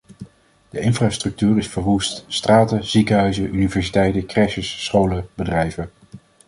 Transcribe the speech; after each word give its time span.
De 0.69 0.79
infrastructuur 0.79 1.57
is 1.57 1.67
verwoest: 1.67 2.23
straten, 2.27 2.83
ziekenhuizen, 2.83 3.55
universiteiten, 3.55 4.25
crèches, 4.27 4.79
scholen, 4.85 5.27
bedrijven. 5.33 5.91